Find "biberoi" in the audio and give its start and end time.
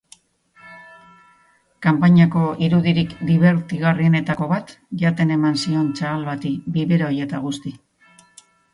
6.79-7.15